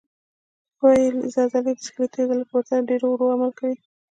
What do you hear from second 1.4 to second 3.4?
عضلې د سکلیټي عضلو په پرتله ډېر ورو